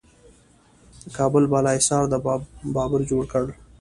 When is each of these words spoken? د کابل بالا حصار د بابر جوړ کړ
د 1.01 1.03
کابل 1.17 1.43
بالا 1.51 1.71
حصار 1.79 2.03
د 2.09 2.15
بابر 2.75 2.99
جوړ 3.11 3.23
کړ 3.31 3.45